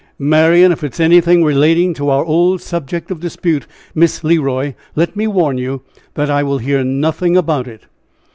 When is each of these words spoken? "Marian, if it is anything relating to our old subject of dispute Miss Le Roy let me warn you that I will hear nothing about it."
"Marian, 0.17 0.71
if 0.71 0.83
it 0.83 0.95
is 0.95 0.99
anything 0.99 1.43
relating 1.43 1.93
to 1.93 2.09
our 2.09 2.25
old 2.25 2.59
subject 2.59 3.11
of 3.11 3.19
dispute 3.19 3.67
Miss 3.93 4.23
Le 4.23 4.41
Roy 4.41 4.73
let 4.95 5.15
me 5.15 5.27
warn 5.27 5.59
you 5.59 5.83
that 6.15 6.27
I 6.31 6.41
will 6.41 6.57
hear 6.57 6.83
nothing 6.83 7.37
about 7.37 7.67
it." 7.67 7.83